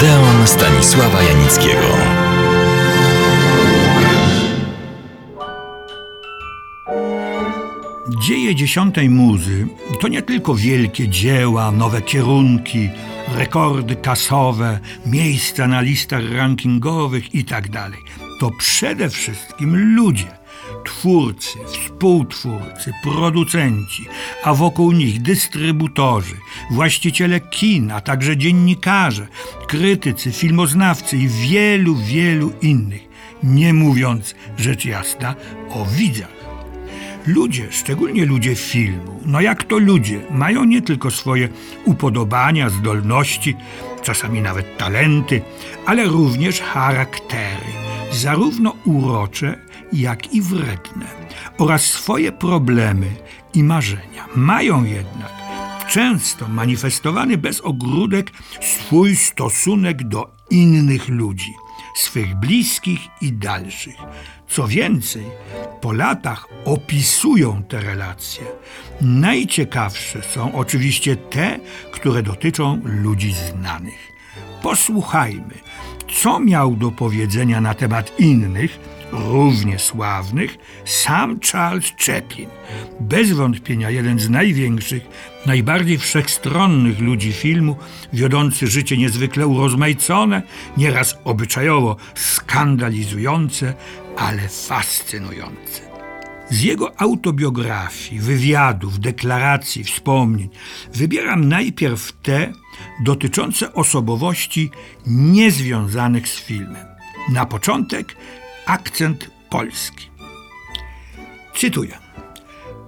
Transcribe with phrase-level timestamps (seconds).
[0.00, 1.96] Odeon Stanisława Janickiego.
[8.22, 9.66] Dzieje dziesiątej muzy
[10.00, 12.90] to nie tylko wielkie dzieła, nowe kierunki,
[13.34, 17.90] rekordy kasowe, miejsca na listach rankingowych itd.
[18.40, 20.39] To przede wszystkim ludzie,
[20.84, 24.06] twórcy, współtwórcy, producenci,
[24.44, 26.36] a wokół nich dystrybutorzy,
[26.70, 29.26] właściciele kin, a także dziennikarze,
[29.66, 33.08] krytycy, filmoznawcy i wielu, wielu innych,
[33.42, 35.34] nie mówiąc rzecz jasna
[35.70, 36.40] o widzach.
[37.26, 41.48] Ludzie, szczególnie ludzie filmu, no jak to ludzie, mają nie tylko swoje
[41.84, 43.56] upodobania, zdolności,
[44.02, 45.42] czasami nawet talenty,
[45.86, 49.58] ale również charaktery, zarówno urocze,
[49.92, 51.06] jak i wredne,
[51.58, 53.06] oraz swoje problemy
[53.54, 54.26] i marzenia.
[54.34, 55.40] Mają jednak
[55.90, 61.54] często manifestowany bez ogródek swój stosunek do innych ludzi,
[61.96, 63.96] swych bliskich i dalszych.
[64.48, 65.24] Co więcej,
[65.80, 68.44] po latach opisują te relacje.
[69.00, 71.60] Najciekawsze są oczywiście te,
[71.92, 74.12] które dotyczą ludzi znanych.
[74.62, 75.54] Posłuchajmy,
[76.20, 78.78] co miał do powiedzenia na temat innych,
[79.12, 82.48] równie sławnych, sam Charles Chaplin.
[83.00, 85.02] Bez wątpienia jeden z największych,
[85.46, 87.76] najbardziej wszechstronnych ludzi filmu,
[88.12, 90.42] wiodący życie niezwykle urozmaicone,
[90.76, 93.74] nieraz obyczajowo skandalizujące,
[94.16, 95.89] ale fascynujące.
[96.50, 100.48] Z jego autobiografii, wywiadów, deklaracji, wspomnień
[100.94, 102.52] wybieram najpierw te
[103.04, 104.70] dotyczące osobowości
[105.06, 106.86] niezwiązanych z filmem.
[107.32, 108.16] Na początek
[108.66, 110.10] akcent polski.
[111.56, 111.98] Cytuję.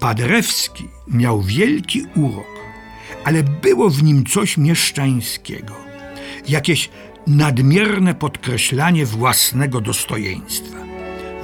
[0.00, 2.54] Paderewski miał wielki urok,
[3.24, 5.74] ale było w nim coś mieszczańskiego,
[6.48, 6.90] jakieś
[7.26, 10.93] nadmierne podkreślanie własnego dostojeństwa.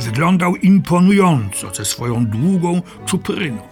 [0.00, 3.62] Wyglądał imponująco ze swoją długą czupryną,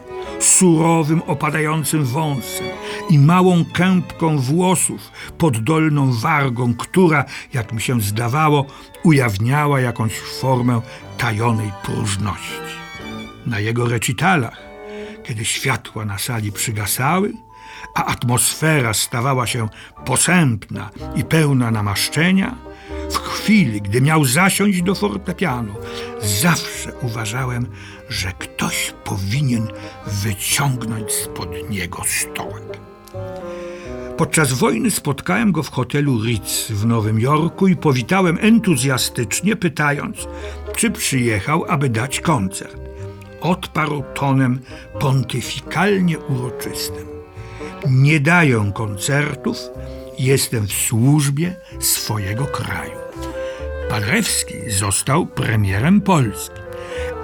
[0.41, 2.66] surowym, opadającym wąsem
[3.11, 8.67] i małą kępką włosów pod dolną wargą, która, jak mi się zdawało,
[9.03, 10.81] ujawniała jakąś formę
[11.19, 12.78] tajonej próżności.
[13.47, 14.62] Na jego recitalach,
[15.25, 17.33] kiedy światła na sali przygasały,
[17.94, 19.69] a atmosfera stawała się
[20.05, 22.68] posępna i pełna namaszczenia,
[23.10, 25.74] w chwili, gdy miał zasiąść do fortepianu,
[26.20, 27.66] zawsze uważałem,
[28.08, 29.69] że ktoś powinien
[30.06, 32.78] wyciągnąć spod niego stołek.
[34.16, 40.16] Podczas wojny spotkałem go w hotelu Ritz w Nowym Jorku i powitałem entuzjastycznie, pytając,
[40.76, 42.80] czy przyjechał, aby dać koncert.
[43.40, 44.60] Odparł tonem
[45.00, 47.18] pontyfikalnie uroczystym.
[47.87, 49.59] Nie daję koncertów,
[50.19, 52.99] jestem w służbie swojego kraju.
[53.91, 56.61] Padrewski został premierem Polski,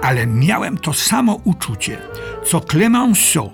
[0.01, 1.97] ale miałem to samo uczucie,
[2.45, 3.51] co Clemenceau.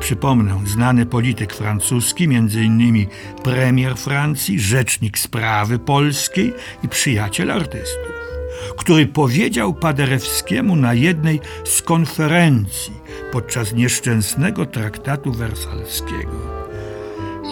[0.00, 3.08] Przypomnę, znany polityk francuski, innymi
[3.44, 8.29] premier Francji, rzecznik sprawy polskiej i przyjaciel artystów,
[8.76, 12.92] który powiedział Paderewskiemu na jednej z konferencji
[13.32, 16.32] podczas nieszczęsnego traktatu wersalskiego–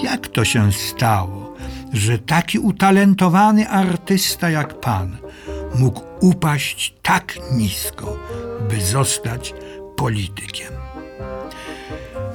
[0.03, 1.55] jak to się stało,
[1.93, 5.17] że taki utalentowany artysta jak pan
[5.79, 8.17] mógł upaść tak nisko,
[8.69, 9.55] by zostać
[9.97, 10.78] politykiem?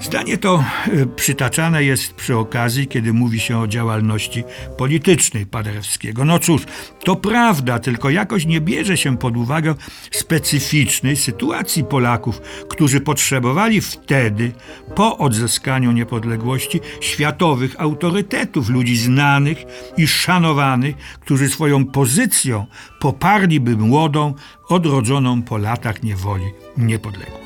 [0.03, 4.44] Zdanie to e, przytaczane jest przy okazji, kiedy mówi się o działalności
[4.78, 6.25] politycznej Paderewskiego.
[6.25, 6.62] No cóż,
[7.03, 9.75] to prawda, tylko jakoś nie bierze się pod uwagę
[10.12, 14.52] specyficznej sytuacji Polaków, którzy potrzebowali wtedy,
[14.96, 19.58] po odzyskaniu niepodległości, światowych autorytetów, ludzi znanych
[19.97, 22.66] i szanowanych, którzy swoją pozycją
[23.00, 24.34] poparliby młodą,
[24.69, 26.46] odrodzoną po latach niewoli
[26.78, 27.43] niepodległość.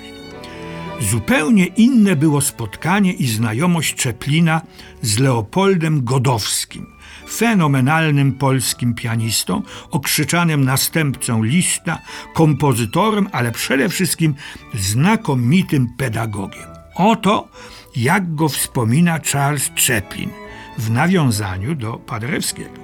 [1.00, 4.62] Zupełnie inne było spotkanie i znajomość Czeplina
[5.02, 6.86] z Leopoldem Godowskim,
[7.30, 9.62] fenomenalnym polskim pianistą,
[9.92, 12.00] okrzyczanym następcą Liszta,
[12.34, 14.36] kompozytorem, ale przede wszystkim
[14.74, 16.68] znakomitym pedagogiem.
[16.96, 17.48] Oto
[17.96, 20.30] jak go wspomina Charles Chaplin
[20.78, 22.80] w nawiązaniu do Paderewskiego.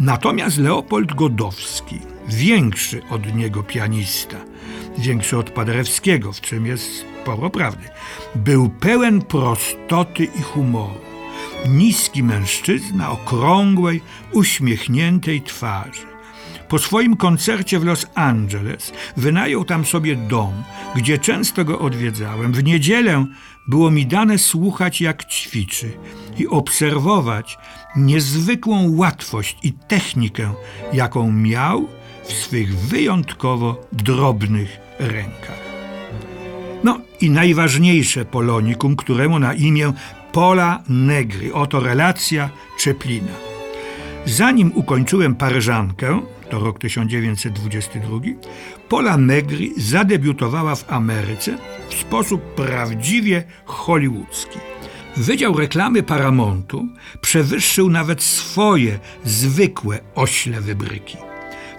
[0.00, 1.98] Natomiast Leopold Godowski,
[2.28, 4.36] większy od niego pianista,
[4.98, 7.88] większy od Paderewskiego, w czym jest sporo prawdy.
[8.34, 11.00] Był pełen prostoty i humoru.
[11.68, 14.00] Niski mężczyzna okrągłej,
[14.32, 16.14] uśmiechniętej twarzy.
[16.68, 20.62] Po swoim koncercie w Los Angeles wynajął tam sobie dom,
[20.96, 22.52] gdzie często go odwiedzałem.
[22.52, 23.26] W niedzielę
[23.68, 25.90] było mi dane słuchać, jak ćwiczy
[26.38, 27.58] i obserwować
[27.96, 30.54] niezwykłą łatwość i technikę,
[30.92, 31.88] jaką miał
[32.24, 35.64] w swych wyjątkowo drobnych rękach.
[36.84, 39.92] No i najważniejsze polonikum, któremu na imię
[40.32, 41.52] Pola Negri.
[41.52, 43.32] Oto relacja Czeplina.
[44.26, 48.18] Zanim ukończyłem Paryżankę, to rok 1922,
[48.88, 54.58] Pola Negri zadebiutowała w Ameryce w sposób prawdziwie hollywoodzki.
[55.16, 56.88] Wydział reklamy Paramountu
[57.20, 61.16] przewyższył nawet swoje zwykłe ośle wybryki.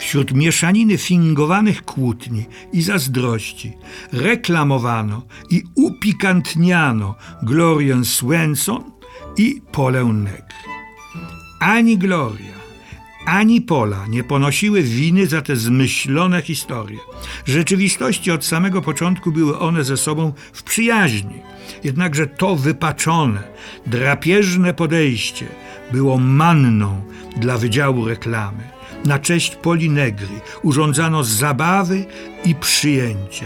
[0.05, 3.73] Wśród mieszaniny fingowanych kłótni i zazdrości
[4.11, 8.83] reklamowano i upikantniano Glorię Swenson
[9.37, 10.69] i Polę Negri.
[11.59, 12.55] Ani Gloria,
[13.25, 16.99] ani Pola nie ponosiły winy za te zmyślone historie.
[17.45, 21.41] W rzeczywistości od samego początku były one ze sobą w przyjaźni.
[21.83, 23.43] Jednakże to wypaczone,
[23.87, 25.45] drapieżne podejście
[25.91, 27.01] było manną
[27.37, 28.74] dla Wydziału Reklamy.
[29.05, 32.05] Na cześć Poli Negri urządzano zabawy
[32.45, 33.45] i przyjęcia.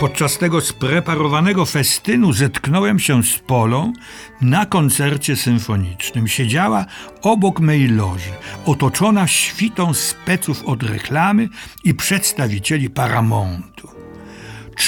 [0.00, 3.92] Podczas tego spreparowanego festynu zetknąłem się z Polą
[4.40, 6.28] na koncercie symfonicznym.
[6.28, 6.84] Siedziała
[7.22, 8.30] obok mej loży,
[8.66, 11.48] otoczona świtą speców od reklamy
[11.84, 13.88] i przedstawicieli Paramountu.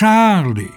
[0.00, 0.72] Charlie,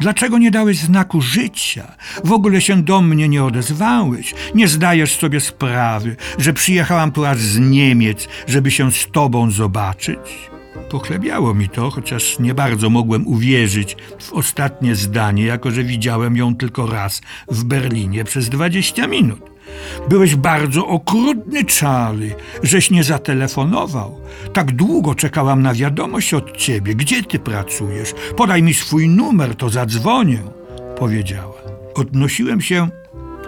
[0.00, 1.96] dlaczego nie dałeś znaku życia?
[2.24, 4.34] W ogóle się do mnie nie odezwałeś.
[4.54, 10.50] Nie zdajesz sobie sprawy, że przyjechałam tu aż z Niemiec, żeby się z tobą zobaczyć?
[10.90, 16.56] Pochlebiało mi to, chociaż nie bardzo mogłem uwierzyć w ostatnie zdanie, jako że widziałem ją
[16.56, 19.55] tylko raz w Berlinie przez 20 minut.
[20.08, 24.20] Byłeś bardzo okrutny, Charlie, żeś nie zatelefonował.
[24.52, 26.94] Tak długo czekałam na wiadomość od ciebie.
[26.94, 28.14] Gdzie ty pracujesz?
[28.36, 30.38] Podaj mi swój numer, to zadzwonię,
[30.98, 31.54] powiedziała.
[31.94, 32.88] Odnosiłem się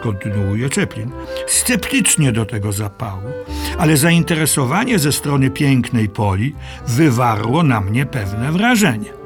[0.02, 1.10] kontynuuje Czeplin,
[1.46, 3.30] sceptycznie do tego zapału,
[3.78, 6.54] ale zainteresowanie ze strony pięknej Poli
[6.86, 9.17] wywarło na mnie pewne wrażenie.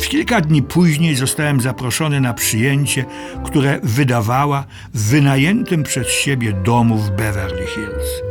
[0.00, 3.04] W kilka dni później zostałem zaproszony na przyjęcie,
[3.44, 4.64] które wydawała
[4.94, 8.22] w wynajętym przez siebie domu w Beverly Hills.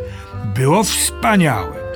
[0.56, 1.88] Było wspaniałe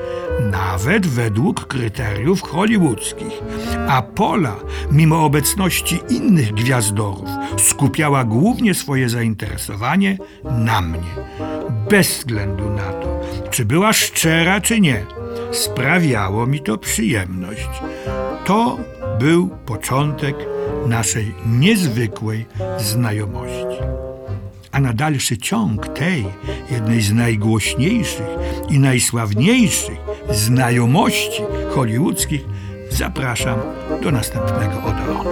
[0.52, 3.42] nawet według kryteriów hollywoodzkich.
[3.90, 4.56] A Pola,
[4.92, 11.10] mimo obecności innych gwiazdorów, skupiała głównie swoje zainteresowanie na mnie.
[11.90, 15.06] Bez względu na to, czy była szczera, czy nie,
[15.52, 17.70] sprawiało mi to przyjemność.
[18.46, 18.78] To
[19.22, 20.36] był początek
[20.88, 22.46] naszej niezwykłej
[22.78, 23.78] znajomości.
[24.72, 26.26] A na dalszy ciąg tej,
[26.72, 28.28] jednej z najgłośniejszych
[28.70, 29.98] i najsławniejszych
[30.30, 31.42] znajomości
[31.76, 32.42] hollywoodzkich
[32.90, 33.60] zapraszam
[34.04, 35.32] do następnego odeonu.